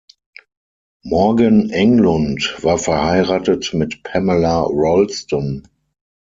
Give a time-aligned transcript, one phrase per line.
[1.03, 5.63] Morgan Englund war verheiratet mit Pamela Rolston.